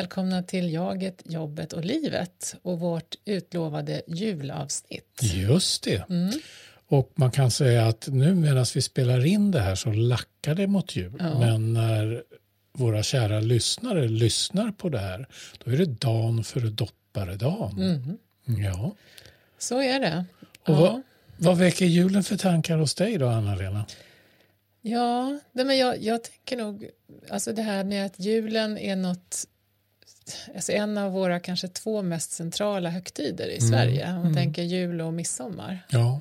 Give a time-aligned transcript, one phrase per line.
[0.00, 5.20] välkomna till Jaget, jobbet och livet och vårt utlovade julavsnitt.
[5.22, 6.08] Just det.
[6.10, 6.30] Mm.
[6.86, 10.66] Och man kan säga att nu medan vi spelar in det här så lackar det
[10.66, 11.12] mot jul.
[11.18, 11.38] Ja.
[11.38, 12.22] Men när
[12.72, 15.26] våra kära lyssnare lyssnar på det här
[15.64, 17.78] då är det dagen före dopparedagen.
[17.78, 18.18] Mm.
[18.64, 18.94] Ja.
[19.58, 20.24] Så är det.
[20.62, 20.80] Och ja.
[20.80, 21.02] vad,
[21.36, 23.84] vad väcker julen för tankar hos dig då, Anna-Lena?
[24.82, 26.90] Ja, men jag, jag tänker nog,
[27.28, 29.46] alltså det här med att julen är något,
[30.54, 34.08] alltså en av våra kanske två mest centrala högtider i Sverige.
[34.08, 34.34] Om man mm.
[34.34, 35.86] tänker jul och midsommar.
[35.90, 36.20] Ja.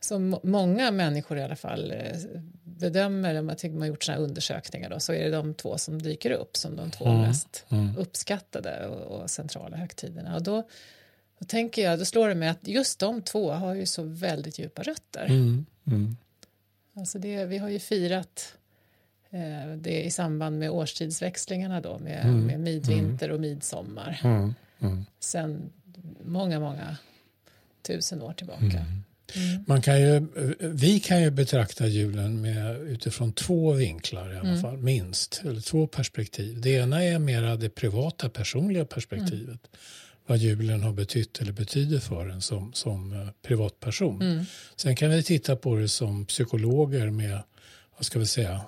[0.00, 2.16] Som må- många människor i alla fall eh,
[2.62, 6.30] bedömer, om man har gjort sådana undersökningar då, så är det de två som dyker
[6.30, 7.96] upp som de två Mm, mest mm.
[7.96, 10.36] uppskattade och, och centrala högtiderna.
[10.36, 10.62] Och då,
[11.38, 14.58] då tänker jag, då slår det mig att just de två har ju så väldigt
[14.58, 15.24] djupa rötter.
[15.24, 15.66] Mm.
[15.86, 16.16] Mm.
[16.96, 18.56] Alltså det, vi har ju firat
[19.76, 22.46] det i samband med årstidsväxlingarna då med, Mm.
[22.46, 24.54] med midvinter och midsommar Mm.
[24.80, 25.04] Mm.
[25.20, 25.70] sen
[26.24, 26.96] många, många
[27.82, 28.60] tusen år tillbaka.
[28.64, 29.02] Mm.
[29.34, 29.64] Mm.
[29.66, 30.26] Man kan ju,
[30.60, 34.62] vi kan ju betrakta julen med, utifrån två vinklar i alla Mm.
[34.62, 35.42] fall, minst.
[35.44, 36.60] Eller två perspektiv.
[36.60, 39.60] Det ena är mera det privata, personliga perspektivet.
[40.26, 44.22] Vad julen har betytt eller betyder för en som, som eh, privatperson.
[44.22, 44.44] Mm.
[44.76, 47.42] Sen kan vi titta på det som psykologer med,
[47.96, 48.60] vad ska vi säga,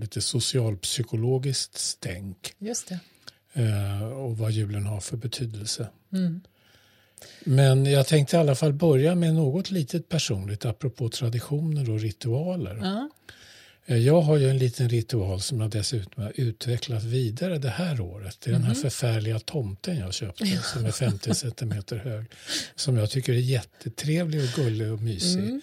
[0.00, 2.54] lite socialpsykologiskt stänk.
[2.58, 2.98] Just det.
[3.62, 5.88] Eh, och vad julen har för betydelse.
[6.12, 6.40] Mm.
[7.44, 13.06] Men jag tänkte i alla fall börja med något litet personligt apropå traditioner och ritualer.
[13.86, 18.00] Eh, Jag har ju en liten ritual som jag dessutom har utvecklat vidare det här
[18.00, 18.38] året.
[18.40, 22.26] Det är den här förfärliga tomten jag köpte som är 50 centimeter hög.
[22.74, 25.60] Som jag tycker är jättetrevlig och gullig och mysig.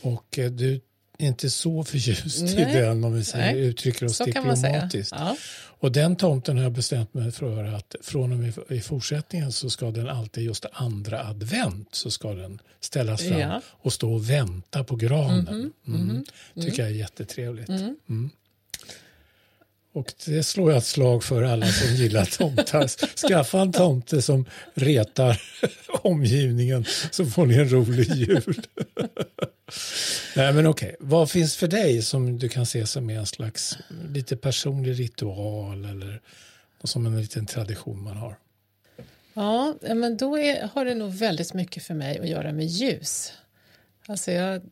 [0.00, 0.80] Och eh, du
[1.18, 3.62] inte så förtjust i den om vi säger, Nej.
[3.64, 5.12] uttrycker oss Så diplomatiskt.
[5.18, 5.36] Ja.
[5.80, 9.70] Och den tomten har jag bestämt mig för att från och med i fortsättningen så
[9.70, 13.60] ska den alltid just andra advent så ska den ställas fram Ja.
[13.68, 15.72] och stå och vänta på granen.
[15.84, 16.24] Mhm, Mm.
[16.60, 17.68] Tycker jag är jättetrevligt.
[17.68, 18.30] Mm.
[19.92, 22.88] Och det slår jag ett slag för alla som gillar tomtar.
[23.28, 25.42] Skaffa en tomte som retar
[26.02, 28.62] omgivningen så får ni en rolig jul.
[30.38, 34.12] Nej men okej, vad finns för dig som du kan se som en slags mm,
[34.12, 36.20] lite personlig ritual eller
[36.84, 38.38] som en liten tradition man har?
[39.34, 43.32] Ja, men då är, har det nog väldigt mycket för mig att göra med ljus.
[44.06, 44.62] Alltså jag,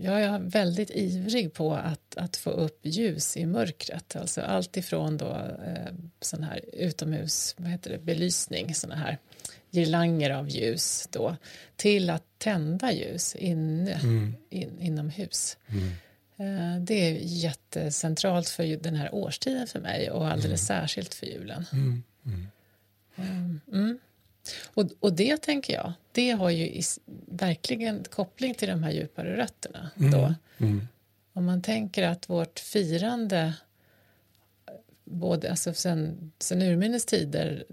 [0.00, 4.16] jag är väldigt ivrig på att, att få upp ljus i mörkret.
[4.16, 5.30] Alltså allt ifrån då,
[5.66, 9.18] eh, sån här utomhus, vad heter det, belysning, såna här
[9.72, 11.36] girlanger av ljus då,
[11.76, 14.00] till att tända ljus inne,
[14.50, 15.56] in, inomhus.
[16.36, 21.64] Eh, det är jättecentralt för den här årstiden för mig och alldeles särskilt för julen.
[23.72, 23.98] Mm.
[24.64, 26.82] Och, och det tänker jag, det har ju i,
[27.26, 29.90] verkligen koppling till de här djupare rötterna.
[29.94, 30.34] Då.
[30.58, 30.88] Mm.
[31.32, 33.54] Om man tänker att vårt firande,
[35.04, 37.64] både, alltså sen, sen urminnes tider,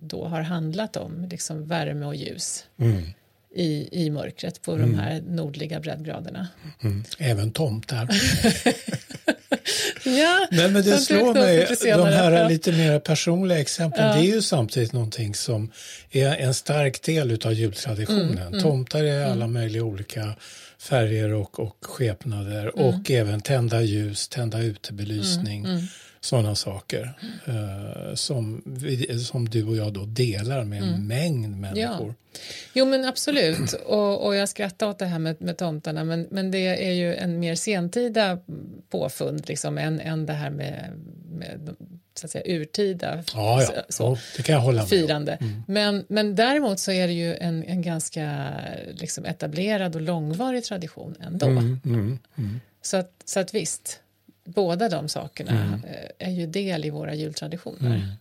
[0.00, 3.02] då har handlat om liksom värme och ljus Mm.
[3.54, 6.48] i, i mörkret på de här nordliga breddgraderna.
[6.82, 7.04] Mm.
[7.18, 8.08] Även tomtar.
[10.04, 12.48] Ja, Nej, men det de slår mig, de här Ja.
[12.48, 15.70] lite mer personliga exemplen, det är ju samtidigt någonting som
[16.10, 18.38] är en stark del av jultraditionen.
[18.38, 20.34] Mm, Tomtar är alla möjliga olika
[20.78, 22.84] färger och, och skepnader Mm.
[22.86, 25.80] och även tända ljus, tända utebelysning, Mm,
[26.26, 27.12] sådana saker
[27.46, 30.94] eh, som, vi, som du och jag då delar med Mm.
[30.94, 32.14] en mängd människor.
[32.74, 36.50] Jo men absolut och, och jag skrattar åt det här med, med tomtarna men, men
[36.50, 38.38] det är ju en mer sentida
[38.90, 40.92] påfund liksom än, än det här med,
[41.32, 41.76] med
[42.14, 43.82] så att säga urtida Ja, ja.
[43.88, 44.88] så, ja, det kan jag hålla med om.
[44.88, 45.38] firande.
[45.66, 48.50] Men, men däremot så är det ju en, en ganska
[48.94, 51.46] liksom, etablerad och långvarig tradition ändå.
[51.46, 52.60] Mm, mm, mm.
[52.82, 54.00] Så, att, så att visst,
[54.46, 55.84] båda de sakerna Mm.
[55.84, 58.16] eh, är ju del i våra jultraditioner.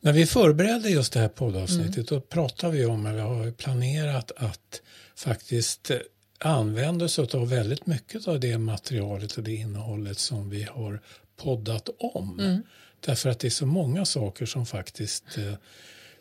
[0.00, 2.06] När vi förberedde just det här poddavsnittet Mm.
[2.08, 4.82] då pratade vi om, eller har planerat att
[5.16, 5.96] faktiskt eh,
[6.38, 11.00] använda oss av väldigt mycket av det materialet och det innehållet som vi har
[11.36, 12.40] poddat om.
[12.40, 12.62] Mm.
[13.00, 15.54] Därför att det är så många saker som faktiskt eh,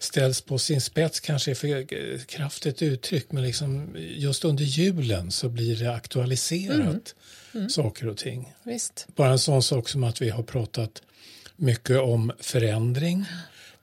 [0.03, 5.31] ställs på sin spets, kanske är för eh, kraftigt uttryck, men liksom just under julen
[5.31, 7.15] så blir det aktualiserat
[7.53, 7.69] Mm.
[7.69, 8.53] saker och ting.
[8.63, 9.07] Visst.
[9.15, 11.01] Bara en sån sak som att vi har pratat
[11.55, 13.25] mycket om förändring,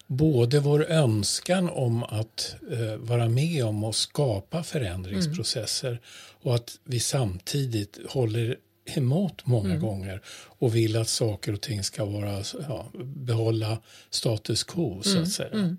[0.07, 6.01] både vår önskan om att eh, vara med om att skapa förändringsprocesser mm.
[6.43, 9.81] och att vi samtidigt håller emot många mm.
[9.81, 10.21] gånger
[10.59, 13.79] och vill att saker och ting ska vara, ja, behålla
[14.11, 15.27] status quo så att mm.
[15.27, 15.51] säga.
[15.51, 15.77] Mm.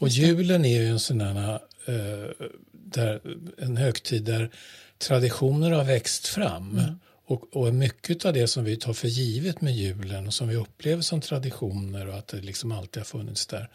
[0.00, 3.20] Och julen är ju en sån där, eh, där,
[3.58, 4.50] en högtid där
[4.98, 6.78] traditioner har växt fram.
[6.78, 6.94] Mm.
[7.26, 10.56] Och, och mycket av det som vi tar för givet med julen och som vi
[10.56, 13.70] upplever som traditioner och att det liksom alltid har funnits där.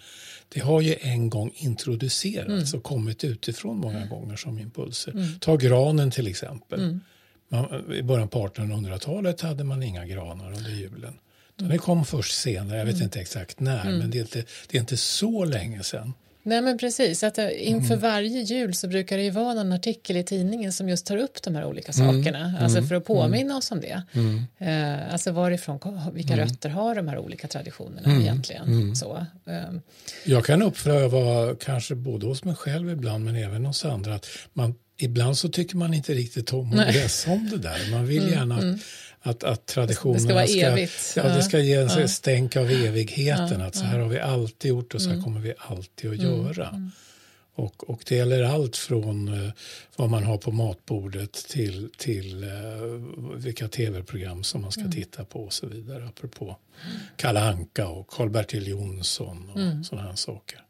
[0.49, 2.79] Det har ju en gång introducerats mm.
[2.79, 4.09] och kommit utifrån många mm.
[4.09, 5.11] gånger som impulser.
[5.11, 5.39] Mm.
[5.39, 6.79] Ta granen till exempel.
[6.79, 7.01] Mm.
[7.47, 11.17] Man, I början på 1800-talet hade man inga granar under julen.
[11.59, 11.71] Mm.
[11.71, 13.05] Det kom först senare, jag vet mm.
[13.05, 13.97] inte exakt när, mm.
[13.97, 16.13] men det är, inte, det är inte så länge sedan.
[16.47, 17.99] Nej men precis, att eh, inför mm.
[17.99, 21.41] varje jul så brukar det ju vara en artikel i tidningen som just tar upp
[21.41, 22.63] de här olika sakerna, mm.
[22.63, 23.57] alltså för att påminna mm.
[23.57, 24.03] oss om det.
[24.57, 25.79] Eh, alltså varifrån,
[26.13, 28.95] vilka rötter har de här olika traditionerna egentligen.
[28.95, 29.61] Så, eh.
[30.23, 34.75] Jag kan uppleva, kanske både hos mig själv ibland men även hos andra, att man
[34.97, 37.91] ibland så tycker man inte riktigt om att läsa om det där.
[37.91, 38.79] Man vill gärna att
[39.25, 41.13] att, att traditionerna det ska, vara evigt.
[41.15, 42.07] ja, det ska ge en ja.
[42.07, 43.59] stänk av evigheten.
[43.59, 45.23] Ja, att så här har vi alltid gjort och så här mm.
[45.23, 46.45] kommer vi alltid att mm.
[46.45, 46.69] göra.
[46.69, 46.91] Mm.
[47.55, 49.51] Och, och det gäller allt från uh,
[49.95, 54.91] vad man har på matbordet till, till uh, vilka tv-program som man ska mm.
[54.91, 56.05] titta på och så vidare.
[56.07, 56.57] Apropå
[57.17, 59.83] Kalle Anka och Karl-Bertil Jonsson och mm.
[59.83, 60.61] sådana här saker.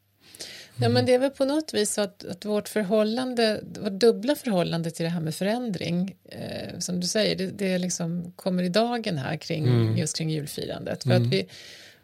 [0.78, 4.36] Ja, men det är väl på något vis så att, att vårt förhållande, vårt dubbla
[4.36, 8.70] förhållande till det här med förändring, eh, som du säger, det, det liksom kommer i
[8.70, 9.98] dagen här kring, mm.
[9.98, 11.04] just kring julfirandet.
[11.04, 11.24] För mm.
[11.24, 11.48] att vi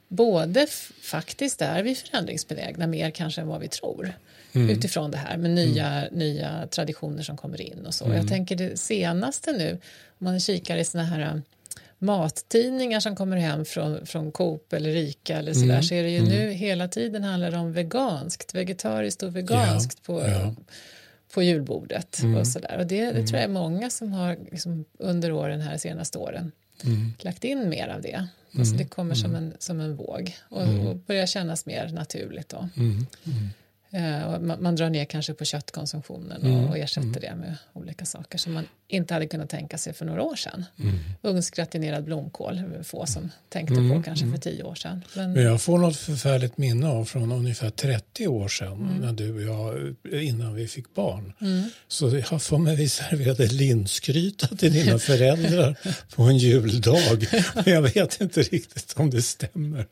[0.07, 0.67] både
[1.01, 4.13] faktiskt är vi förändringsbenägna mer kanske än vad vi tror.
[4.53, 4.69] Mm.
[4.69, 6.19] utifrån det här med nya, mm.
[6.19, 8.05] nya traditioner som kommer in och så.
[8.05, 8.27] Jag mm.
[8.27, 9.71] tänker det senaste nu,
[10.19, 11.41] om man kikar i såna här
[12.01, 15.83] mattidningar som kommer hem från, från Coop eller Rika eller sådär mm.
[15.83, 16.29] så är det ju mm.
[16.29, 20.13] nu hela tiden handlar det om veganskt, vegetariskt och veganskt ja.
[20.13, 20.55] På, ja.
[21.33, 22.37] på julbordet mm.
[22.37, 22.77] och sådär.
[22.79, 23.61] Och det, det tror jag är mm.
[23.61, 26.51] många som har liksom, under åren här senaste åren
[26.83, 27.13] mm.
[27.19, 28.27] lagt in mer av det.
[28.59, 32.69] Alltså det kommer som en, som en våg och, och börjar kännas mer naturligt då.
[33.93, 36.65] Eh, man, drar ner kanske på köttkonsumtionen mm.
[36.65, 37.21] och, ersätter mm.
[37.21, 40.65] det med olika saker som man inte hade kunnat tänka sig för några år sedan.
[40.79, 40.95] Mm.
[41.21, 44.03] Ugnsgratinerad blomkål, få som tänkte på mm.
[44.03, 44.39] kanske för mm.
[44.39, 45.03] tio år sedan.
[45.15, 45.33] Men...
[45.33, 48.97] Men jag får något förfärligt minne av från ungefär 30 år sedan mm.
[48.97, 51.33] när du och jag, innan vi fick barn.
[51.87, 55.77] Så jag får mig vi serverade linsgryta till dina föräldrar
[56.15, 57.27] på en juldag.
[57.53, 59.87] Men jag vet inte riktigt om det stämmer.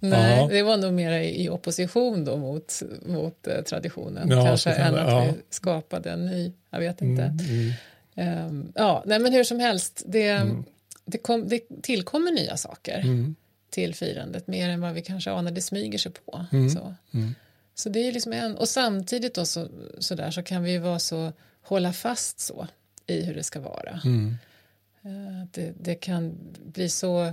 [0.00, 0.46] Nej, ja.
[0.46, 5.12] det var nog mer i opposition då mot, mot eh, traditionen ja, kanske än att
[5.12, 5.24] ja.
[5.24, 6.52] vi skapade en ny.
[6.70, 7.22] Jag vet inte.
[7.22, 7.72] Mm,
[8.14, 8.46] mm.
[8.46, 10.64] Um, ja, nej, men hur som helst, det, mm.
[11.04, 13.34] det, kom, det tillkommer nya saker mm.
[13.70, 15.50] till firandet mer än vad vi kanske anar.
[15.50, 16.46] Det smyger sig på.
[16.52, 16.70] Mm.
[16.70, 16.94] Så.
[17.14, 17.34] Mm.
[17.74, 19.68] så det är liksom en, och samtidigt då så,
[19.98, 21.32] så, där, så kan vi vara så
[21.62, 22.66] hålla fast så
[23.06, 24.00] i hur det ska vara.
[24.04, 27.32] Uh, det, det kan bli så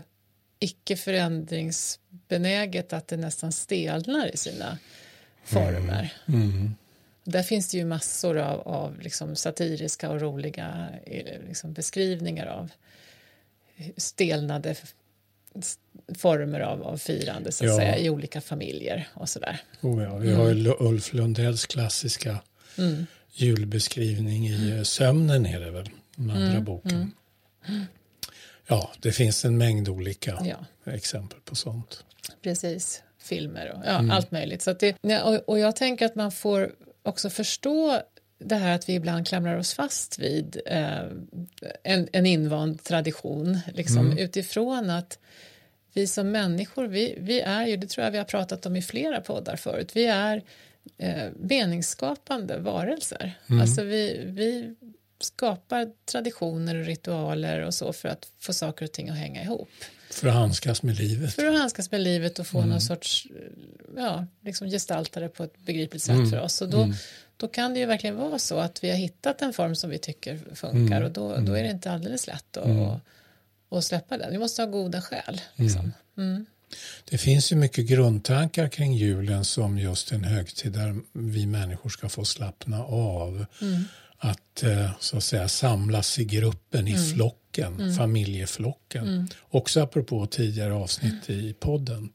[0.60, 4.78] icke förändringsbenäget att det nästan stelnar i sina
[5.44, 6.14] former.
[6.28, 6.42] Mm.
[6.42, 6.76] Mm.
[7.24, 12.72] Där finns det ju massor av, av liksom satiriska och roliga eh, liksom beskrivningar av
[13.98, 14.76] stelnade
[16.18, 17.78] former av, av firande så att ja.
[17.78, 19.62] säga, i olika familjer och sådär.
[19.82, 22.40] Oh ja, vi har ju Ulf Lundells klassiska
[22.78, 23.06] mm.
[23.34, 26.64] julbeskrivning i Sömnen är det väl, den andra mm.
[26.64, 27.12] boken.
[28.68, 30.92] Ja, det finns en mängd olika ja.
[30.94, 32.04] exempel på sånt.
[32.42, 34.12] Precis, filmer och ja, mm.
[34.12, 34.62] allt möjligt.
[34.62, 36.72] Så det, och, och jag tänker att man får
[37.04, 38.02] också förstå
[38.40, 41.02] det här att vi ibland klamrar oss fast vid eh,
[41.84, 44.18] en, en invand tradition liksom, mm.
[44.18, 45.20] utifrån att
[45.94, 48.82] vi som människor, vi, vi är ju, det tror jag vi har pratat om i
[48.82, 50.44] flera poddar förut, vi är
[50.98, 53.40] eh, meningsskapande varelser.
[53.50, 53.62] Mm.
[53.62, 54.76] Alltså vi, vi
[55.20, 59.70] skapar traditioner och ritualer och så för att få saker och ting att hänga ihop.
[60.10, 61.34] För att handskas med livet.
[61.34, 62.70] För att handskas med livet och få mm.
[62.70, 63.28] någon sorts,
[63.96, 66.30] ja, liksom gestalta det på ett begripligt sätt mm.
[66.30, 66.62] för oss.
[66.62, 66.96] Och då, mm.
[67.38, 69.98] då kan det ju verkligen vara så att vi har hittat en form som vi
[69.98, 71.04] tycker funkar mm.
[71.04, 71.76] och då, då är det mm.
[71.76, 72.90] inte alldeles lätt att, mm.
[73.70, 74.32] att släppa den.
[74.32, 75.42] Vi måste ha goda skäl.
[75.56, 75.92] Liksom.
[77.10, 82.10] Det finns ju mycket grundtankar kring julen som just en högtid där vi människor ska
[82.10, 83.46] få slappna av.
[83.62, 83.84] Mm
[84.18, 87.04] att eh, så att säga samlas i gruppen, i mm.
[87.04, 87.94] flocken, mm.
[87.94, 89.08] familjeflocken.
[89.08, 89.28] Mm.
[89.50, 92.10] Också apropå tidigare avsnitt i podden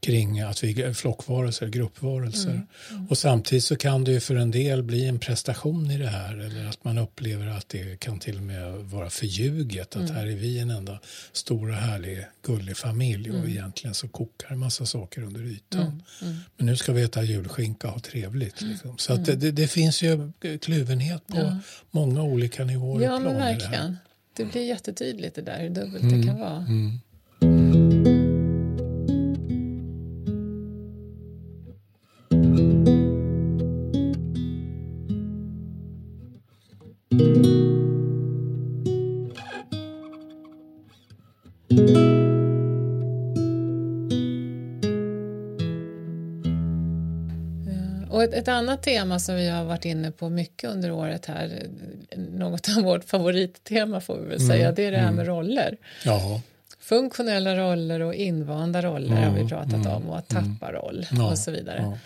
[0.00, 2.50] kring att vi är flockvarelser, gruppvarelser.
[2.50, 2.66] Mm.
[2.90, 3.06] Mm.
[3.08, 6.36] Och samtidigt så kan det ju för en del bli en prestation i det här
[6.38, 10.14] eller att man upplever att det kan till och med vara förljuget att Mm.
[10.16, 10.98] här är vi en enda
[11.32, 13.50] stor och härlig gullig familj och Mm.
[13.50, 15.80] egentligen så kokar en massa saker under ytan.
[15.80, 16.00] Mm.
[16.22, 16.36] Mm.
[16.56, 18.60] Men nu ska vi äta julskinka och ha trevligt.
[18.60, 18.98] Liksom.
[18.98, 21.58] Så att det, det, det finns ju kluvenhet på Ja.
[21.90, 23.96] många olika nivåer Ja, men verkligen.
[24.36, 26.66] Det blir jättetydligt det där, hur dubbelt det kan vara.
[48.20, 51.62] Och ett, ett annat tema som vi har varit inne på mycket under året här,
[52.16, 55.16] något av vårt favorittema får vi väl Mm, säga, det är det här mm.
[55.16, 55.76] med roller.
[56.04, 56.42] Ja,
[56.78, 61.06] Funktionella roller och invanda roller har vi Mm, pratat mm, om och att tappa roll
[61.12, 61.98] Ja, och så vidare.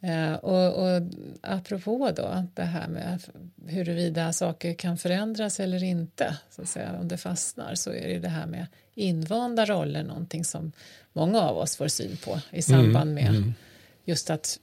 [0.00, 0.08] ja.
[0.08, 1.02] Eh, och, och
[1.40, 3.20] apropå då det här med
[3.66, 8.18] huruvida saker kan förändras eller inte, så att säga, om det fastnar, så är det
[8.18, 10.72] det här med invanda roller någonting som
[11.12, 13.54] många av oss får syn på i samband med mm.
[14.04, 14.60] Just att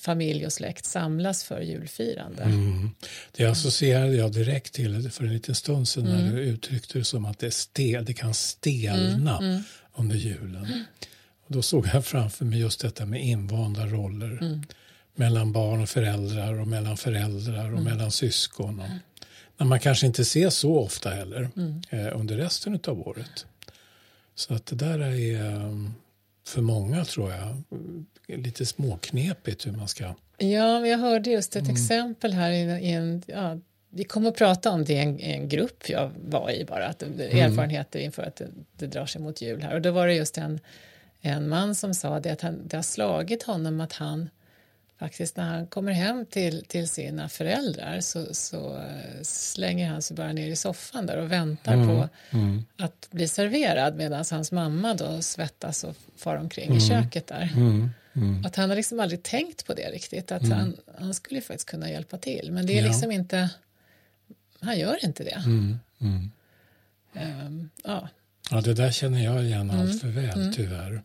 [0.00, 2.42] familj och släkt samlas för julfirande.
[2.42, 2.90] Mm.
[3.32, 6.26] Det associerade jag direkt till för en liten stund sedan Mm.
[6.26, 9.62] när du uttryckte det som att det, stel, det kan stelna Mm.
[9.94, 10.84] under julen.
[11.46, 14.62] Och då såg jag framför mig just detta med invanda roller Mm.
[15.14, 17.84] mellan barn och föräldrar och mellan föräldrar och Mm.
[17.84, 18.80] mellan syskon.
[18.80, 18.88] Och,
[19.56, 21.82] när man kanske inte ser så ofta heller Mm.
[21.90, 23.46] eh, under resten av året.
[24.34, 25.72] Så att det där är eh,
[26.46, 31.64] för många tror jag mm, lite småknepigt hur man ska Ja, jag hörde just Mm.
[31.66, 32.56] ett exempel här i,
[32.86, 33.58] i en, ja,
[33.90, 37.02] vi kom att prata om det i en, en grupp jag var i bara, att,
[37.02, 37.20] Mm.
[37.20, 39.74] erfarenheter inför att det, det drar sig mot jul här.
[39.74, 40.60] Och då var det just en,
[41.20, 44.30] en man som sa det att han, det har slagit honom att han
[45.02, 50.16] faktiskt när han kommer hem till, till sina föräldrar så, så eh, slänger han sig
[50.16, 52.64] bara ner i soffan där och väntar på Mm.
[52.78, 57.50] att bli serverad medan hans mamma då svettas och far omkring i köket där.
[57.56, 57.90] Mm.
[58.14, 58.44] Mm.
[58.46, 60.32] Att han har liksom aldrig tänkt på det riktigt.
[60.32, 62.52] Att han, han skulle faktiskt kunna hjälpa till.
[62.52, 62.88] Men det är Ja.
[62.88, 63.50] liksom inte...
[64.60, 65.42] Han gör inte det.
[65.46, 65.78] Mm.
[66.00, 66.30] Mm.
[67.14, 68.08] Ehm, ja.
[68.50, 69.80] Ja, det där känner jag igen Mm.
[69.80, 71.02] allt för väl tyvärr.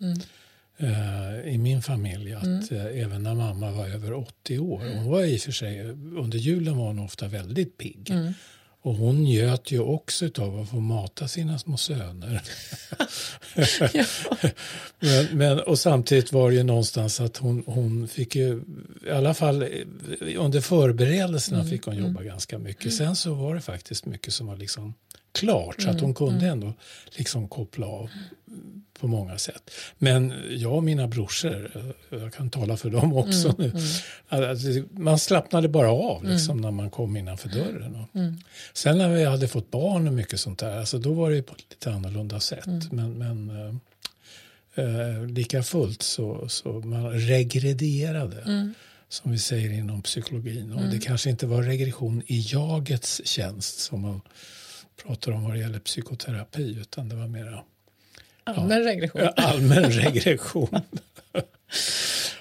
[0.80, 2.64] Eh, I min familj att Mm.
[2.72, 5.82] eh, även när mamma var över 80 år, hon var i och för sig,
[6.18, 8.10] under julen var hon ofta väldigt pigg.
[8.10, 8.34] Mm.
[8.82, 12.42] Och hon njöt ju också av att få mata sina små söner.
[13.94, 14.06] Ja.
[15.00, 18.62] men, men, och samtidigt var det ju någonstans att hon, hon fick ju,
[19.08, 19.70] i alla fall eh,
[20.38, 22.94] under förberedelserna Mm, fick hon jobba ganska mycket.
[22.94, 24.94] Sen så var det faktiskt mycket som var liksom
[25.32, 26.74] klart så att hon kunde ändå
[27.18, 28.10] liksom koppla av
[29.00, 29.72] på många sätt.
[29.98, 33.72] Men jag och mina brorsor, eh, jag kan tala för dem också nu,
[34.28, 38.08] alltså, man slappnade bara av liksom, när man kom innanför dörren.
[38.74, 41.54] Sen när vi hade fått barn och mycket sånt där, alltså, då var det på
[41.54, 42.92] ett lite annorlunda sätt.
[42.92, 48.72] Men, men eh, eh, lika fullt så, så man regrederade.
[49.10, 50.74] Som vi säger inom psykologin.
[50.74, 54.22] Och Det kanske inte var regression i jagets tjänst som man
[55.04, 56.78] pratar om vad det gäller psykoterapi.
[56.82, 57.64] Utan det var mera
[58.44, 59.22] Allmän regression.
[59.22, 60.70] Ja, allmän regression.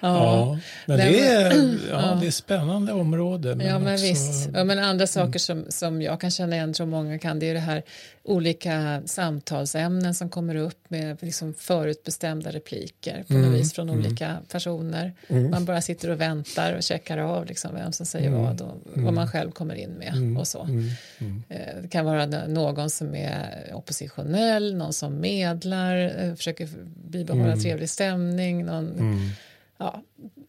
[0.00, 0.59] Ja.
[0.87, 3.54] men det är, ja, det är spännande område.
[3.54, 4.49] Men ja, men också, visst.
[4.54, 7.54] Ja, men andra saker som, som jag kan känna igen, tror många kan, det är
[7.54, 7.83] det här
[8.23, 15.12] olika samtalsämnen som kommer upp med liksom förutbestämda repliker på något vis från olika personer.
[15.50, 19.12] Man bara sitter och väntar och checkar av liksom vem som säger vad och vad
[19.14, 20.62] man själv kommer in med och så.
[20.62, 26.68] Mm, mm, Eh, Det kan vara någon som är oppositionell, någon som medlar, eh, försöker
[27.11, 28.85] bibehålla trevlig stämning, någon,
[29.16, 29.30] mm,
[29.78, 30.02] ja,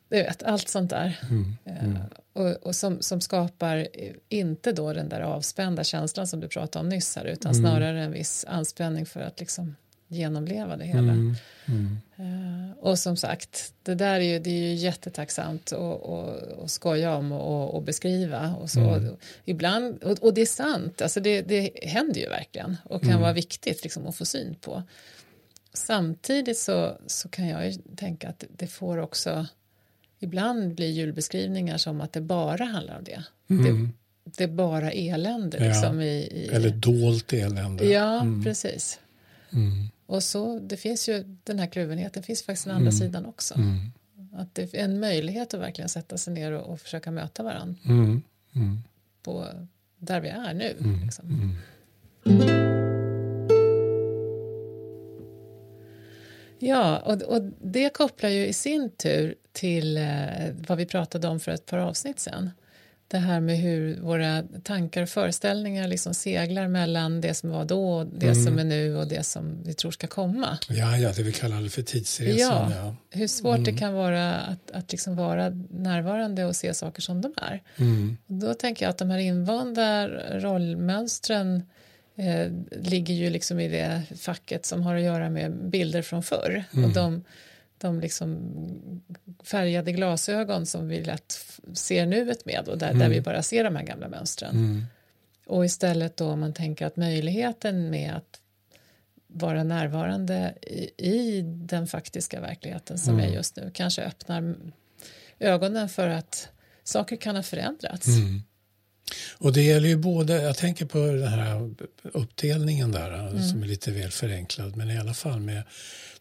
[0.09, 1.19] du vet, allt sånt där.
[1.29, 2.01] mm, Eh,
[2.33, 6.83] Och, och som, som skapar eh, inte då den där avspända känslan som du pratade
[6.83, 9.75] om nyss här, utan snarare en viss anspänning för att liksom
[10.07, 11.11] genomleva det hela.
[11.13, 11.97] mm, mm.
[12.15, 16.71] Eh, och som sagt, det där är ju, det är ju jättetacksamt att och, och
[16.71, 18.55] skoja om och, och beskriva.
[18.61, 18.79] Och, så.
[18.79, 19.15] Mm.
[19.45, 23.33] Ibland, och, och det är sant, alltså det, det händer ju verkligen och kan vara
[23.33, 24.83] viktigt liksom, att få syn på.
[25.85, 29.47] Samtidigt så, så kan jag ju tänka att det får också
[30.19, 33.23] Ibland blir julbeskrivningar som att det bara handlar om det.
[33.47, 33.89] Det,
[34.37, 35.57] det är bara elände.
[35.57, 35.67] Ja.
[35.67, 37.85] Liksom, i, i, Eller dolt elände.
[37.85, 38.99] Ja, precis.
[39.53, 43.55] Mm, Och så, det finns ju den här kluvenheten finns faktiskt den andra sidan också.
[43.55, 43.91] mm,
[44.33, 47.75] Att det är en möjlighet att verkligen sätta sig ner och, och försöka möta varandra
[47.85, 48.21] mm,
[48.55, 48.77] mm,
[49.23, 49.47] på
[49.97, 50.75] där vi är nu.
[51.03, 51.55] Liksom.
[56.59, 60.03] Ja, och, och det kopplar ju i sin tur till eh,
[60.67, 62.49] vad vi pratade om för ett par avsnitt sen.
[63.09, 67.89] Det här med hur våra tankar och föreställningar liksom seglar mellan det som var då
[67.93, 68.43] och det Mm.
[68.45, 70.57] som är nu och det som vi tror ska komma.
[70.69, 72.71] Ja, ja, det vi kallar det för tidsresan.
[72.71, 72.95] Ja.
[73.11, 73.63] Hur svårt Mm.
[73.63, 77.61] det kan vara att, att liksom vara närvarande och se saker som de är.
[77.77, 78.17] Mm.
[78.27, 80.07] Då tänker jag att de här invanda
[80.39, 81.63] rollmönstren
[82.17, 86.63] eh, ligger ju liksom i det facket som har att göra med bilder från förr.
[86.73, 86.85] Mm.
[86.85, 87.23] Och de,
[87.77, 88.39] de liksom
[89.43, 91.39] färgade glasögon som vi lätt
[91.73, 94.55] ser nuet med och där, där vi bara ser de här gamla mönstren.
[94.55, 94.85] Mm.
[95.45, 98.41] Och istället då om man tänker att möjligheten med att
[99.27, 104.55] vara närvarande i, i den faktiska verkligheten som är just nu kanske öppnar
[105.39, 106.49] ögonen för att
[106.83, 108.07] saker kan ha förändrats.
[108.07, 108.43] Mm.
[109.37, 111.69] Och det gäller ju både, jag tänker på den här
[112.13, 113.43] uppdelningen där Mm.
[113.49, 115.63] som är lite väl förenklad, men i alla fall med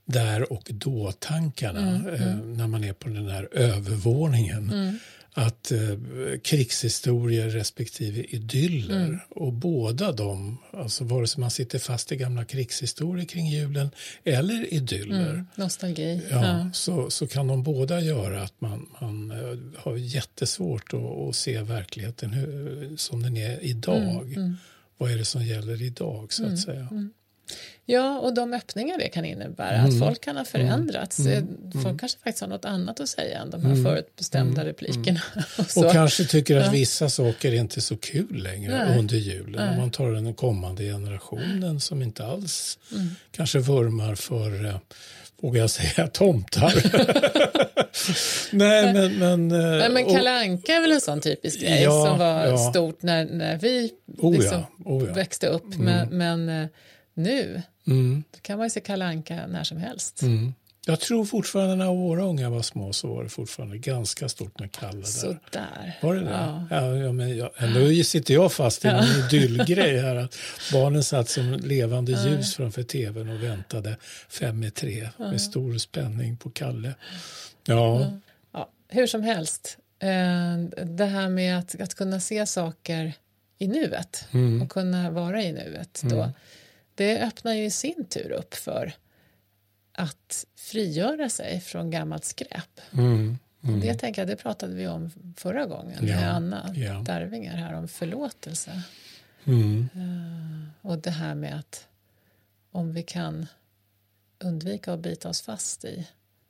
[0.05, 4.99] där och då-tankarna Mm, eh, när man är på den här övervåningen.
[5.39, 5.79] Att eh,
[6.45, 9.19] krigshistorier respektive idyller Mm.
[9.31, 13.91] och båda de, alltså vare sig man sitter fast i gamla krigshistorier kring julen
[14.25, 16.21] eller idyller, Mm, nostalgi.
[16.31, 16.71] Ja, Ja.
[16.73, 21.63] Så, så kan de båda göra att man, man eh, har jättesvårt att, att se
[21.63, 24.33] verkligheten hur, som den är idag.
[24.37, 24.57] Mm,
[24.99, 26.89] Vad är det som gäller idag så att säga.
[27.89, 29.87] Ja, och de öppningar det kan innebära, Mm.
[29.91, 31.27] att folk kan ha förändrats.
[31.27, 31.43] Eh,
[31.83, 35.21] Folk kanske faktiskt har något annat att säga än de här förutbestämda replikerna.
[35.59, 35.77] Och.
[35.77, 35.87] Mm.
[35.89, 38.99] Och kanske tycker att vissa saker är inte så kul längre Nej.
[38.99, 39.69] under julen.
[39.69, 43.09] Om man tar den kommande generationen som inte alls Mm.
[43.31, 44.77] kanske vurmar för, eh,
[45.43, 46.73] vågar jag säga, tomtar.
[48.53, 49.19] Nej, men...
[49.19, 52.47] men, eh, Nej, men Kalle Anka är väl en sån typisk grej Ja, som var
[52.47, 52.59] ja.
[52.59, 55.15] stort när, när vi Oh ja, liksom oh ja.
[55.15, 55.77] växte upp.
[55.79, 56.69] Men, men eh,
[57.17, 58.25] nu Mm.
[58.43, 60.23] kan man ju se Kalle Anka när som helst.
[60.23, 60.55] Mm.
[60.89, 64.73] Jag tror fortfarande när våra unga var små så var det fortfarande ganska stort med
[64.73, 65.05] Kalle där.
[65.07, 65.99] Sådär.
[66.03, 66.31] Var det det?
[66.31, 66.67] Ja.
[66.71, 66.97] Ja.
[66.97, 70.17] Ja, men jag, nu sitter jag fast i en idyllgrej här.
[70.17, 70.37] Att
[70.73, 73.97] barnen satt som levande ljus framför tvn och väntade
[74.29, 76.95] fem i tre med stor spänning på Kalle.
[77.67, 78.11] Ja,
[78.53, 83.13] Ja, hur som helst, eh, det här med att, att kunna se saker
[83.59, 84.63] i nuet Mm.
[84.63, 86.31] och kunna vara i nuet då,
[86.97, 88.93] det öppnar ju i sin tur upp för
[89.93, 92.81] att frigöra sig från gammalt skräp.
[92.93, 93.39] mm.
[93.81, 96.93] Det tänker jag, det pratade vi om förra gången Ja, med Anna ja.
[97.01, 98.83] Darvinger här om förlåtelse.
[99.45, 99.89] Mm.
[100.83, 101.87] Och det här med att
[102.71, 103.47] om vi kan
[104.39, 106.07] undvika att bita oss fast i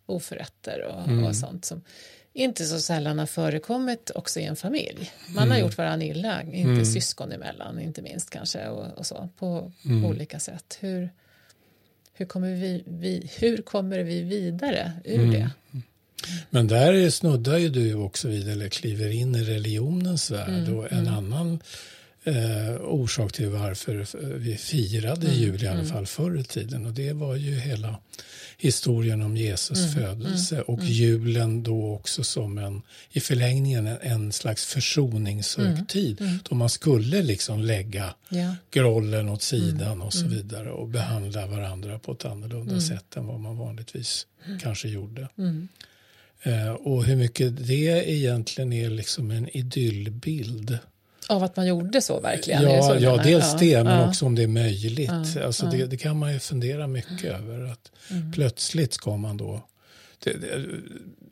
[0.06, 1.24] oförrätter och, Mm.
[1.24, 1.82] och sånt som
[2.36, 5.10] inte så sällan har förekommit också i en familj.
[5.34, 9.72] Man har gjort varandra illa, inte syskon emellan, inte minst kanske och, och så på
[10.04, 10.78] olika sätt.
[10.80, 11.10] Hur,
[12.12, 15.50] hur, kommer vi, vi, hur kommer vi vidare ur det?
[16.50, 20.68] Men där är- snuddar ju du också vid, eller kliver in i religionens värld.
[20.68, 21.60] och en annan
[22.26, 24.06] eh, orsak till varför
[24.38, 26.86] vi firade jul i alla fall förr i tiden.
[26.86, 27.98] Och det var ju hela
[28.58, 34.64] historien om Jesus födelse och julen då också som en, i förlängningen en, en slags
[34.66, 36.40] försoningshögtid.
[36.48, 38.54] Då man skulle liksom lägga Ja.
[38.70, 43.40] grollen åt sidan och så vidare och behandla varandra på ett annorlunda sätt än vad
[43.40, 44.26] man vanligtvis
[44.62, 45.28] kanske gjorde.
[46.42, 50.78] Eh, och hur mycket det egentligen är liksom en idyllbild.
[51.28, 52.62] Av att man gjorde så verkligen?
[52.62, 54.08] det så Ja, ja dels Ja, det, men ja.
[54.08, 55.36] också om det är möjligt.
[55.44, 57.72] alltså det, det kan man ju fundera mycket över.
[57.72, 57.90] Att
[58.34, 59.66] Plötsligt ska man då...
[60.24, 60.66] Det, det,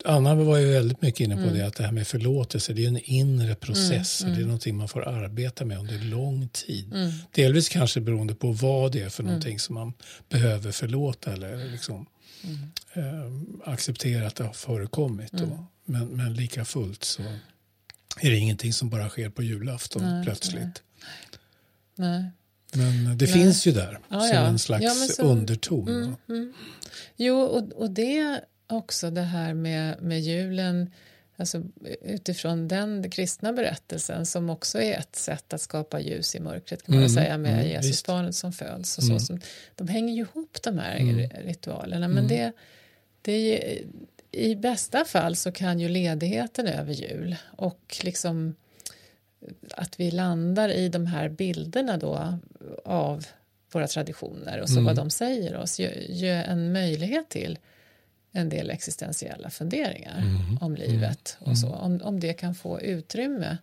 [0.05, 2.89] Anna var ju väldigt mycket inne på det, att det här med förlåtelse, det är
[2.89, 4.25] en inre process.
[4.25, 6.95] och Det är någonting man får arbeta med under lång tid.
[7.35, 9.93] Delvis kanske beroende på vad det är för någonting som man
[10.29, 12.07] behöver förlåta eller liksom,
[12.93, 15.33] eh, acceptera att det har förekommit.
[15.85, 17.23] Men, men lika fullt så
[18.21, 20.83] är det ingenting som bara sker på julafton Nej, plötsligt.
[21.97, 22.25] Nej.
[22.73, 24.47] Men det finns ju där Ja, som ja.
[24.47, 26.17] en slags Ja, så- underton.
[27.17, 30.91] Jo, och, och det också det här med, med julen
[31.37, 31.63] alltså,
[32.03, 36.95] utifrån den kristna berättelsen som också är ett sätt att skapa ljus i mörkret kan
[36.95, 38.99] man Mm, säga med mm, Jesusbarnet som föds.
[38.99, 39.21] Och så, Mm.
[39.21, 39.41] som,
[39.75, 41.31] de hänger ju ihop de här Mm.
[41.45, 42.53] ritualerna men det,
[43.23, 43.39] det är
[43.73, 43.87] ju,
[44.35, 48.55] i bästa fall så kan ju ledigheten över jul och liksom
[49.71, 52.39] att vi landar i de här bilderna då
[52.85, 53.27] av
[53.73, 54.85] våra traditioner och så Mm.
[54.85, 57.59] vad de säger oss ge, ge en möjlighet till
[58.33, 60.59] en del existentiella funderingar Mm.
[60.61, 63.59] om livet och så, om, om det kan få utrymme.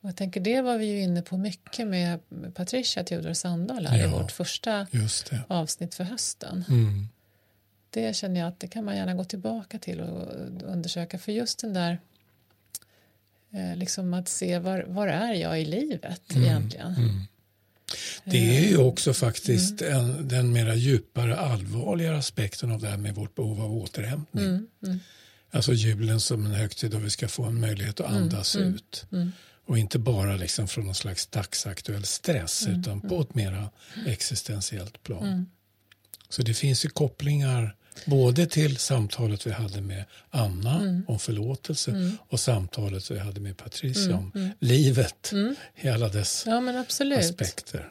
[0.00, 2.18] Och jag tänker det var vi ju inne på mycket med
[2.54, 4.18] Patricia Theodor Sandahl här i Ja.
[4.18, 4.86] vårt första
[5.48, 6.64] avsnitt för hösten.
[6.68, 7.08] Mm.
[7.94, 10.28] Det känner jag att det kan man gärna gå tillbaka till och
[10.62, 11.18] undersöka.
[11.18, 11.98] För just den där
[13.50, 16.44] eh, liksom att se var, var är jag i livet mm.
[16.44, 16.94] egentligen.
[16.94, 17.20] Mm.
[18.24, 19.98] Det är ju också faktiskt mm.
[20.00, 24.44] en, den mera djupare, allvarligare aspekten av det här med vårt behov av återhämtning.
[24.44, 24.66] Mm.
[24.84, 24.98] Mm.
[25.50, 29.06] Alltså julen som en högtid då vi ska få en möjlighet att mm, andas ut.
[29.66, 33.70] Och inte bara liksom från någon slags dagsaktuell stress utan på ett mera
[34.06, 35.46] existentiellt plan.
[36.28, 37.76] Så det finns ju kopplingar
[38.06, 41.04] både till samtalet vi hade med Anna mm.
[41.08, 42.18] om förlåtelse mm.
[42.28, 44.18] och samtalet vi hade med Patricia mm.
[44.18, 44.50] om mm.
[44.58, 45.56] livet mm.
[45.76, 46.60] i alla dess ja,
[47.18, 47.90] aspekter.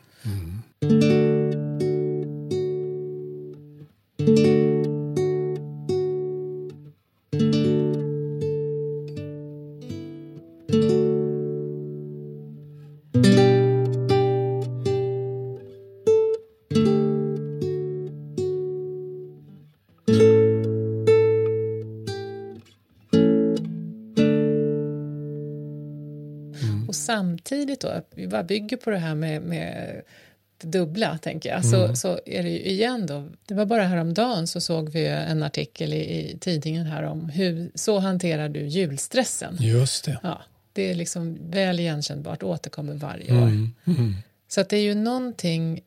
[27.44, 30.02] Samtidigt då, vi bara bygger på det här med, med
[30.62, 31.96] dubbla, tänker jag, så, mm.
[31.96, 35.94] så är det ju igen då, det var bara häromdagen så såg vi en artikel
[35.94, 39.58] i, i tidningen här om hur, så hanterar du julstressen.
[39.60, 40.20] Just det.
[40.24, 40.42] Ja,
[40.74, 43.48] det är liksom väl igenkännbart, återkommer varje år.
[43.48, 43.76] Mm.
[43.86, 44.16] Mm.
[44.48, 45.82] Så att det är ju någonting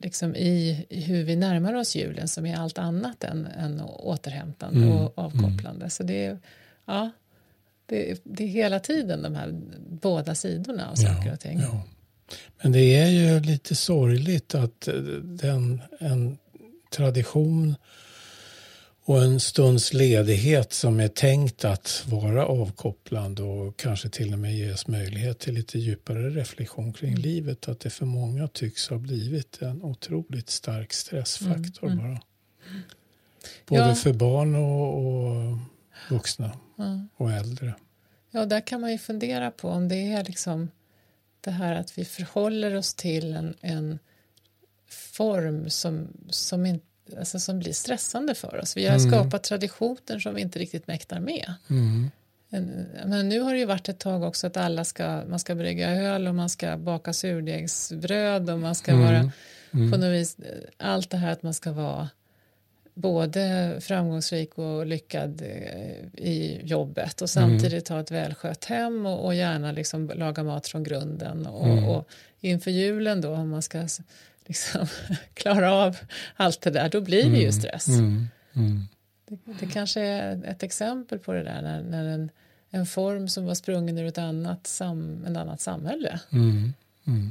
[0.00, 4.92] liksom i hur vi närmar oss julen som är allt annat än, än återhämtande mm.
[4.92, 5.90] och avkopplande.
[5.90, 6.38] Så det är,
[6.84, 7.10] ja,
[7.88, 9.52] det, det, är hela tiden de här
[10.02, 11.60] båda sidorna av saker ja, och ting.
[11.60, 11.82] Ja.
[12.62, 14.88] Men det är ju lite sorgligt att
[15.22, 16.38] den, en
[16.90, 17.74] tradition
[19.04, 24.56] och en stunds ledighet som är tänkt att vara avkopplande och kanske till och med
[24.56, 27.22] ges möjlighet till lite djupare reflektion kring mm.
[27.22, 27.68] livet.
[27.68, 32.10] Att det för många tycks ha blivit en otroligt stark stressfaktor mm, mm.
[32.10, 32.22] bara.
[33.66, 33.94] Både ja.
[33.94, 35.58] för barn och, och
[36.10, 37.08] vuxna mm.
[37.16, 37.74] och äldre.
[38.30, 40.70] Ja, där kan man ju fundera på om det är liksom
[41.40, 43.98] det här att vi förhåller oss till en, en
[44.88, 46.80] form som, som, in,
[47.18, 48.76] alltså som blir stressande för oss.
[48.76, 49.10] Vi har mm.
[49.10, 51.54] skapat traditioner som vi inte riktigt mäktar med.
[51.70, 52.10] Mm.
[53.06, 55.90] Men nu har det ju varit ett tag också att alla ska, man ska brygga
[55.90, 59.04] öl och man ska baka surdegsbröd och man ska mm.
[59.04, 59.32] vara
[59.70, 60.36] på något vis,
[60.76, 62.08] allt det här att man ska vara
[62.98, 67.96] både framgångsrik och lyckad eh, i jobbet och samtidigt mm.
[67.96, 71.46] ha ett välskött hem och, och gärna liksom laga mat från grunden.
[71.46, 71.84] Och, mm.
[71.84, 72.08] och
[72.40, 73.88] inför julen då om man ska
[74.46, 74.86] liksom
[75.34, 75.96] klara av
[76.36, 77.52] allt det där, då blir det ju mm.
[77.52, 77.88] stress.
[77.88, 78.28] Mm.
[78.54, 78.88] Mm.
[79.26, 82.30] Det, det, kanske är ett exempel på det där när, när en,
[82.70, 86.72] en form som var sprungen ur ett annat, sam, en annat samhälle mm.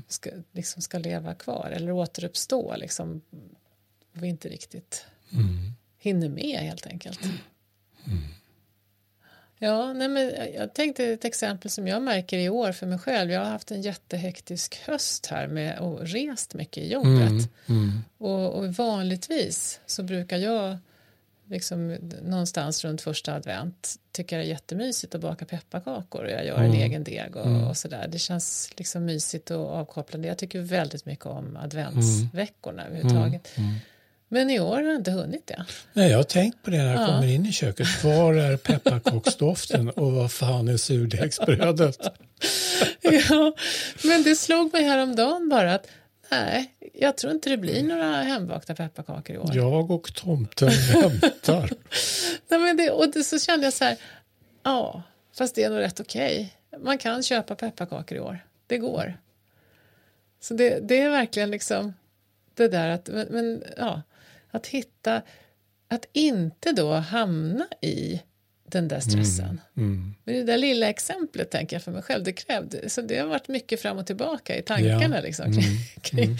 [0.07, 3.21] Ska, liksom ska leva kvar eller återuppstå liksom,
[4.13, 5.73] och vi inte riktigt Mm.
[5.99, 7.23] Hinner med helt enkelt.
[7.23, 7.37] Mm.
[9.59, 13.31] Ja, nej men jag tänkte ett exempel som jag märker i år för mig själv.
[13.31, 17.29] Jag har haft en jättehektisk höst här med och rest mycket i jobbet.
[17.29, 18.03] Mm, mm.
[18.17, 20.77] Och, och, vanligtvis så brukar jag
[21.45, 26.57] liksom någonstans runt första advent tycka det är jättemysigt att baka pepparkakor och jag gör
[26.57, 26.71] mm.
[26.71, 27.67] en egen deg och, mm.
[27.67, 28.07] och sådär.
[28.07, 30.27] Det känns liksom mysigt och avkopplande.
[30.27, 32.93] Jag tycker väldigt mycket om adventsveckorna mm.
[32.93, 33.57] överhuvudtaget.
[33.57, 33.75] Mm.
[34.29, 35.65] Men i år har jag inte hunnit det.
[35.93, 37.05] Nej, jag har tänkt på det när jag ja.
[37.05, 38.03] kommer in i köket.
[38.03, 41.97] Var är pepparkaksdoften och vad fan är surdegsbrödet?
[43.01, 43.53] ja,
[44.03, 45.87] men det slog mig häromdagen bara att
[46.31, 49.51] nej, jag tror inte det blir några hembakta pepparkakor i år.
[49.53, 51.69] Jag och tomten väntar.
[52.47, 53.97] nej, men det, och det, så kände jag så här,
[54.63, 55.03] ja,
[55.37, 56.53] fast det är nog rätt okej.
[56.71, 56.83] Okay.
[56.83, 58.39] Man kan köpa pepparkakor i år.
[58.67, 59.17] Det går.
[60.39, 61.93] Så det, det är verkligen liksom
[62.53, 64.01] det där att, men, men ja,
[64.57, 65.21] att hitta,
[65.87, 68.21] att inte då hamna i
[68.71, 69.61] den där stressen.
[69.77, 70.13] Mm, mm.
[70.25, 73.47] det där lilla exemplet tänker jag för mig själv, det krävde, så det har varit
[73.47, 75.21] mycket fram och tillbaka i tankarna ja.
[75.21, 75.63] liksom, mm,
[76.01, 76.37] kring mm.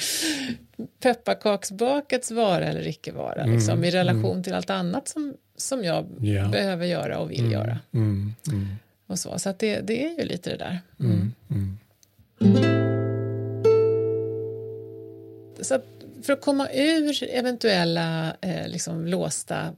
[0.99, 4.43] pepparkaksbakets vara eller icke vara, mm, liksom, i relation mm.
[4.43, 6.47] till allt annat som, som jag ja.
[6.47, 7.80] behöver göra och vill göra.
[9.08, 10.80] Och så så det, det är ju lite det där.
[15.62, 15.86] Så att
[16.24, 19.74] för att komma ur eventuella eh, liksom låsta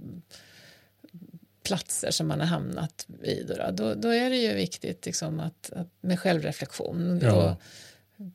[1.64, 5.72] platser som man har hamnat i då, då, då är det ju viktigt liksom att,
[5.76, 7.20] att med självreflektion.
[7.24, 7.34] Ja.
[7.34, 7.62] Och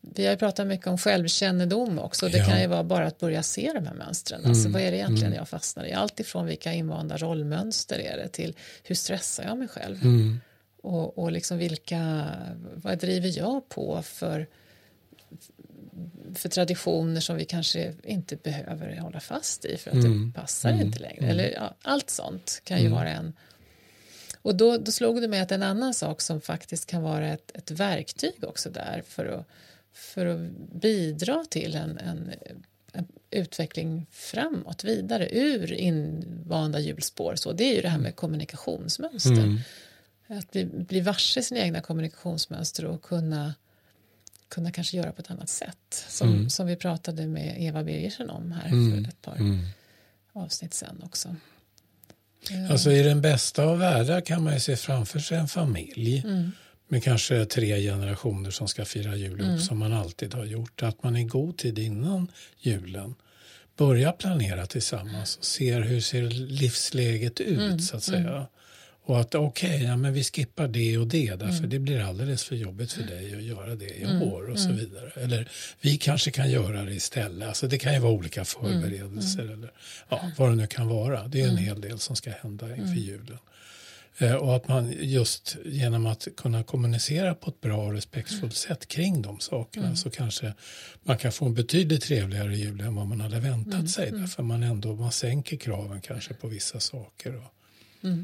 [0.01, 2.29] vi har pratat mycket om självkännedom också.
[2.29, 2.45] Det ja.
[2.45, 4.37] kan ju vara bara att börja se de här mönstren.
[4.37, 4.51] Alltså, mm.
[4.51, 5.39] Alltså, vad är det egentligen mm.
[5.39, 5.93] jag fastnar i?
[5.93, 10.03] Allt ifrån vilka invanda rollmönster är det till hur stressar jag mig själv?
[10.03, 10.41] Mm.
[10.83, 12.27] Och, och liksom vilka,
[12.75, 14.47] vad driver jag på för
[16.35, 20.27] för traditioner som vi kanske inte behöver hålla fast i för att mm.
[20.27, 20.87] det passar mm.
[20.87, 21.27] inte längre.
[21.27, 22.99] Eller, ja, allt sånt kan ju mm.
[22.99, 23.33] vara en...
[24.43, 27.51] Och då, då slog det mig att en annan sak som faktiskt kan vara ett,
[27.55, 29.47] ett verktyg också där för att,
[29.93, 30.41] för att
[30.81, 32.31] bidra till en, en,
[32.93, 37.35] en utveckling framåt, vidare ur invanda hjulspår.
[37.37, 39.33] Så det är ju det här med kommunikationsmönster.
[39.33, 39.59] Mm.
[40.27, 43.55] Att bli, bli varse sina egna kommunikationsmönster och kunna
[44.55, 46.05] kunna kanske göra på ett annat sätt.
[46.09, 46.51] Som, mm.
[46.51, 49.05] som vi pratade med Eva Birgersen om här mm.
[49.05, 49.67] för ett par mm.
[50.33, 51.37] avsnitt sen också.
[52.71, 56.53] Alltså i den bästa av världar kan man ju se framför sig en familj mm.
[56.89, 59.59] med kanske tre generationer som ska fira jul upp mm.
[59.59, 60.83] som man alltid har gjort.
[60.83, 63.15] Att man i god tid innan julen
[63.77, 67.79] börjar planera tillsammans och ser hur ser livsläget ut mm.
[67.79, 68.47] så att säga.
[69.07, 71.71] Och att okej, okay, ja, men vi skippar det och det därför mm.
[71.71, 74.23] det blir alldeles för jobbigt för dig att göra det i mm.
[74.23, 74.79] år och så mm.
[74.79, 75.13] vidare.
[75.17, 75.49] Eller
[75.81, 77.49] vi kanske kan göra det istället.
[77.49, 78.47] Alltså det kan ju vara olika mm.
[78.47, 79.53] förberedelser mm.
[79.53, 79.73] eller
[80.09, 81.29] ja, vad det nu kan vara.
[81.29, 81.65] Det är en mm.
[81.65, 83.39] hel del som ska hända inför julen.
[84.19, 88.89] Eh, och att man just genom att kunna kommunicera på ett bra och respektfullt sätt
[88.89, 90.55] kring de sakerna så kanske
[91.03, 94.11] man kan få en betydligt trevligare jul än vad man hade väntat sig.
[94.11, 97.37] Därför man ändå man sänker kraven kanske på vissa saker.
[97.37, 97.51] Och,
[98.05, 98.23] Uh,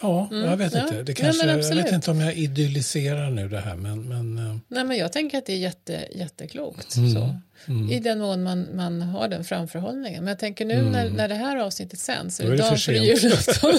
[0.00, 0.82] ja, mm, jag vet ja.
[0.82, 1.02] inte.
[1.02, 3.76] Det kanske, Nej, jag vet inte om jag idylliserar nu det här.
[3.76, 4.56] Men, men, uh...
[4.68, 6.96] Nej, men jag tänker att det är jätte, jätteklokt.
[6.96, 7.34] Mm, så.
[7.66, 7.90] Mm.
[7.90, 10.24] I den mån man, man har den framförhållningen.
[10.24, 11.16] Men jag tänker nu när, mm.
[11.16, 12.38] när det här avsnittet sänds.
[12.38, 13.72] Då är det dagen för julafton.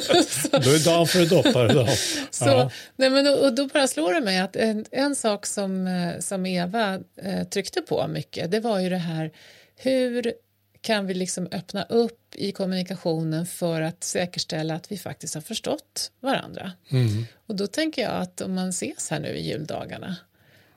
[0.52, 1.89] då är det dagen för dopparedag.
[2.32, 2.72] så, ja.
[2.95, 6.45] nej, men, och då bara slår det mig att en, en sak som, eh, som
[6.45, 8.52] Eva eh, tryckte på mycket.
[8.52, 9.32] Det var ju det här
[9.76, 10.34] hur
[10.82, 16.12] kan vi liksom öppna upp i kommunikationen för att säkerställa att vi faktiskt har förstått
[16.20, 16.72] varandra.
[16.89, 17.26] Mm.
[17.48, 20.15] Och då tänker jag att om man ses här nu i juldagarna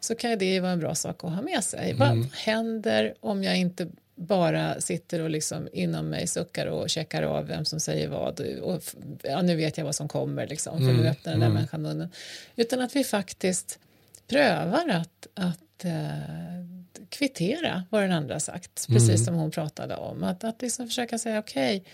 [0.00, 1.90] så kan det vara en bra sak att ha med sig.
[1.90, 1.98] Mm.
[1.98, 7.46] Vad händer om jag inte bara sitter och liksom inom mig suckar och checkar av
[7.46, 8.82] vem som säger vad och
[9.22, 10.96] ja, nu vet jag vad som kommer liksom, för mm.
[10.96, 11.54] nu öppnar den där mm.
[11.54, 12.08] människan munnen.
[12.56, 13.78] Utan att vi faktiskt
[14.28, 16.62] prövar att, att uh,
[17.08, 19.24] kvittera vad den andra sagt, precis mm.
[19.24, 20.24] som hon pratade om.
[20.24, 21.92] Att, att liksom försöka säga okej, okay,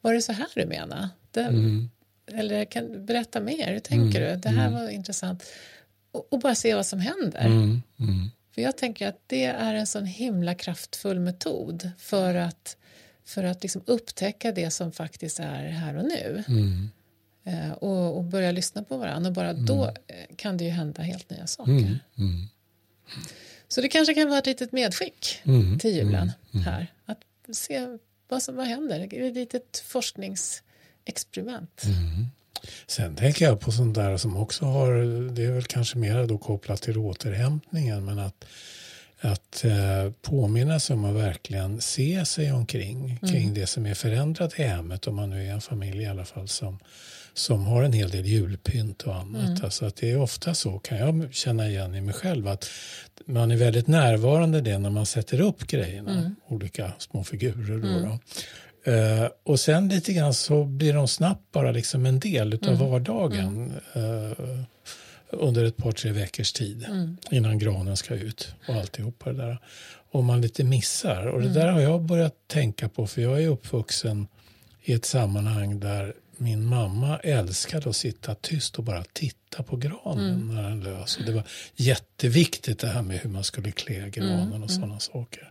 [0.00, 1.08] var det så här du menade?
[1.30, 1.90] Det, mm.
[2.26, 4.34] Eller kan berätta mer, hur tänker mm.
[4.34, 4.40] du?
[4.40, 4.82] Det här mm.
[4.82, 5.44] var intressant.
[6.12, 7.46] Och, och, bara se vad som händer.
[7.46, 7.82] Mm.
[7.98, 8.30] Mm.
[8.54, 12.76] För jag tänker att det är en sån himla kraftfull metod för att,
[13.24, 16.44] för att liksom upptäcka det som faktiskt är här och nu.
[17.44, 21.02] Eh, och, och, börja lyssna på varandra och bara då eh, kan det ju hända
[21.02, 21.98] helt nya saker.
[23.68, 26.64] Så det kanske kan vara ett litet medskick mm, till julen mm, mm.
[26.64, 26.86] här.
[27.04, 27.18] Att
[27.52, 27.86] se
[28.28, 29.00] vad som vad händer.
[29.00, 31.82] Ett litet forskningsexperiment.
[31.84, 32.26] Mm.
[32.86, 34.92] Sen tänker jag på sånt där som också har,
[35.34, 38.44] det är väl kanske mer då kopplat till återhämtningen, men att,
[39.20, 43.54] att eh, påminna sig om att verkligen se sig omkring, kring mm.
[43.54, 46.48] det som är förändrat i hemmet, om man nu är en familj i alla fall
[46.48, 46.78] som,
[47.38, 49.48] som har en hel del julpynt och annat.
[49.48, 49.64] Mm.
[49.64, 52.70] Alltså att det är ofta så, kan jag känna igen i mig själv, att
[53.26, 56.36] man är väldigt närvarande det när man sätter upp grejerna, mm.
[56.48, 57.78] olika små figurer.
[57.78, 58.02] Då, mm.
[58.02, 58.18] då.
[58.90, 62.78] Uh, och sen lite grann så blir de snabbt bara liksom en del av mm.
[62.78, 64.64] vardagen uh,
[65.30, 67.16] under ett par, tre veckors tid mm.
[67.30, 69.58] innan granen ska ut och alltihopa det där.
[70.10, 71.26] Om man lite missar.
[71.26, 71.58] Och det mm.
[71.58, 74.26] där har jag börjat tänka på för jag är uppvuxen
[74.82, 80.34] i ett sammanhang där min mamma älskade att sitta tyst och bara titta på granen
[80.34, 80.54] mm.
[80.54, 81.16] när den lös.
[81.16, 81.44] Och det var
[81.76, 84.62] jätteviktigt det här med hur man skulle klä granen mm.
[84.62, 85.00] och sådana mm.
[85.00, 85.50] saker.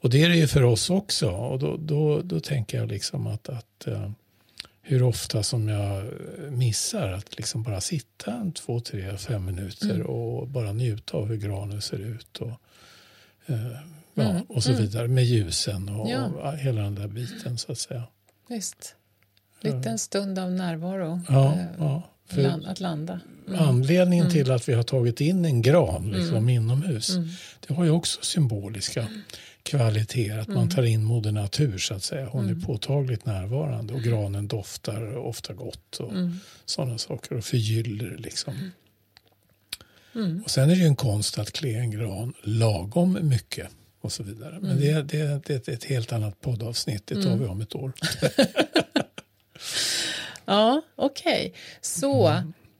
[0.00, 1.30] Och det är det ju för oss också.
[1.30, 4.10] Och då, då, då tänker jag liksom att, att uh,
[4.82, 6.04] hur ofta som jag
[6.50, 10.06] missar att liksom bara sitta en två, tre, fem minuter mm.
[10.06, 12.36] och bara njuta av hur granen ser ut.
[12.36, 12.60] Och,
[13.50, 13.76] uh,
[14.14, 14.42] ja, mm.
[14.42, 14.82] och så mm.
[14.82, 16.26] vidare med ljusen och, ja.
[16.26, 18.02] och hela den där biten så att säga.
[18.48, 18.94] Visst.
[19.60, 21.20] Liten stund av närvaro.
[21.28, 22.02] Ja, eh, ja,
[22.36, 23.20] land, att landa.
[23.48, 23.60] Mm.
[23.60, 24.32] Anledningen mm.
[24.32, 26.48] till att vi har tagit in en gran liksom, mm.
[26.48, 27.28] inomhus mm.
[27.66, 29.20] det har ju också symboliska mm.
[29.62, 30.38] kvaliteter.
[30.38, 30.68] Att man mm.
[30.68, 32.26] tar in moder natur så att säga.
[32.26, 36.12] Hon är påtagligt närvarande och granen doftar ofta gott och
[36.64, 38.70] sådana saker och förgyller liksom.
[40.44, 43.68] Och sen är det ju en konst att klä en gran lagom mycket
[44.00, 44.58] och så vidare.
[44.60, 47.06] Men det, det, det är ett helt annat poddavsnitt.
[47.06, 47.92] Det tar vi om ett år.
[50.48, 51.46] ja, okej.
[51.46, 51.60] Okay.
[51.80, 52.28] Så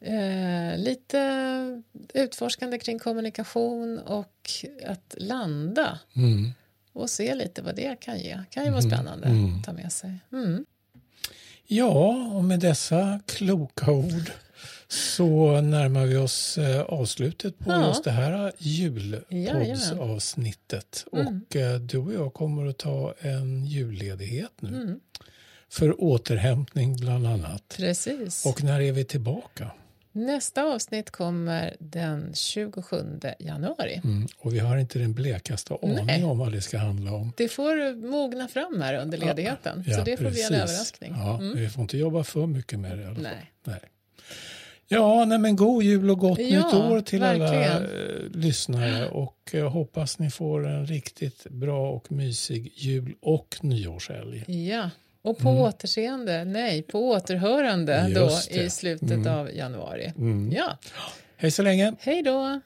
[0.00, 1.82] eh, lite
[2.14, 4.50] utforskande kring kommunikation och
[4.86, 5.98] att landa.
[6.16, 6.50] Mm.
[6.92, 8.40] Och se lite vad det kan ge.
[8.50, 8.90] kan ju vara mm.
[8.90, 9.56] spännande mm.
[9.56, 10.18] att ta med sig.
[10.32, 10.66] Mm.
[11.66, 14.30] Ja, och med dessa kloka ord
[14.88, 17.88] så närmar vi oss eh, avslutet på Ja.
[17.88, 21.06] just det här julpoddsavsnittet.
[21.12, 21.26] Mm.
[21.26, 24.68] Och eh, du och jag kommer att ta en julledighet nu.
[24.68, 25.00] Mm.
[25.70, 27.74] För återhämtning bland annat.
[27.76, 28.46] Precis.
[28.46, 29.70] Och när är vi tillbaka?
[30.12, 32.96] Nästa avsnitt kommer den 27
[33.38, 34.00] januari.
[34.04, 34.26] Mm.
[34.38, 36.24] Och vi har inte den blekaste aning Nej.
[36.24, 37.32] om vad det ska handla om.
[37.36, 41.12] Det får mogna fram här under ledigheten, så det får bli en överraskning.
[41.16, 41.56] Ja, Mm.
[41.56, 43.22] Vi får inte jobba för mycket med det i alla fall.
[43.22, 43.52] Nej.
[43.64, 43.80] Nej.
[44.90, 47.82] Ja, nej, men god jul och gott Ja, nytt år till alla verkligen.
[47.82, 54.44] eh, lyssnare och eh, hoppas ni får en riktigt bra och mysig jul och nyårshelg.
[54.68, 54.90] Ja,
[55.28, 55.60] och på Mm.
[55.62, 58.56] återseende, nej, på återhörande då det.
[58.64, 59.34] i slutet Mm.
[59.34, 60.12] av januari.
[60.18, 60.52] Mm.
[60.52, 60.78] Ja,
[61.36, 61.94] Hej så länge!
[62.00, 62.60] hej då!